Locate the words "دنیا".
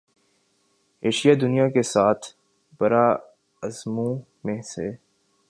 1.41-1.67